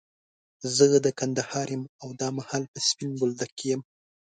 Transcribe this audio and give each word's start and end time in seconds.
زه 0.75 0.85
د 1.05 1.07
کندهار 1.19 1.67
يم، 1.75 1.83
او 2.01 2.09
دا 2.21 2.27
مهال 2.37 2.63
په 2.71 2.79
سپين 2.87 3.09
بولدک 3.19 3.51
کي 3.57 3.67
يم. 3.73 3.81